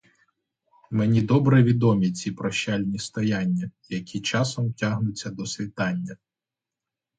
[0.91, 6.17] Мені добре відомі ці прощальні стояння, які часом тягнуться до світання.